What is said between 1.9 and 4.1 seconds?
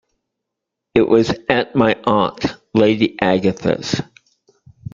aunt, Lady Agatha's.